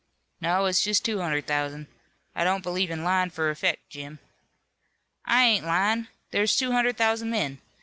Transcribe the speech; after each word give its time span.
"No, 0.41 0.65
it's 0.65 0.83
just 0.83 1.05
two 1.05 1.21
hundred 1.21 1.45
thousand. 1.45 1.85
I 2.33 2.43
don't 2.43 2.63
believe 2.63 2.89
in 2.89 3.03
lyin' 3.03 3.29
fur 3.29 3.51
effect, 3.51 3.87
Jim." 3.87 4.17
"I 5.25 5.43
ain't 5.43 5.63
lyin'. 5.63 6.07
There's 6.31 6.55
two 6.57 6.71
hundred 6.71 6.97
thousand 6.97 7.29
men. 7.29 7.59